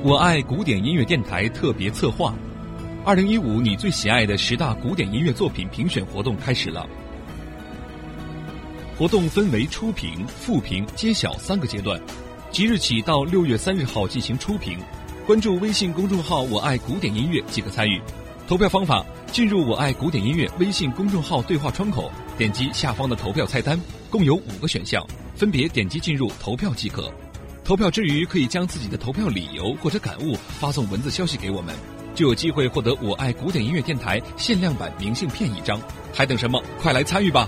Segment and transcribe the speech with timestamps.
[0.00, 2.32] 我爱古典音乐电台特别策划，
[3.04, 6.88] 二零一五你最喜爱的十大古典音乐作品评选活动开始了。
[8.96, 12.00] 活动分为初评、复评、揭晓三个阶段，
[12.52, 14.78] 即日起到六月三日号进行初评。
[15.26, 18.00] 关注微信公众号“我爱古典音乐”即可参与。
[18.46, 22.08] 投票方法：进入“我爱古典音乐”微信公众号对话窗口，
[22.38, 25.04] 点击下方的投票菜单，共有五个选项，
[25.34, 27.12] 分别点击进入投票即可。
[27.68, 31.76] 投票之余，可以将自己的投票理由或者感悟发送文字消息给我们，
[32.14, 35.78] 就有机会获得我爱古典音乐电台限量版明信片一张。
[36.14, 36.62] 还等什么？
[36.80, 37.46] 快来参与吧！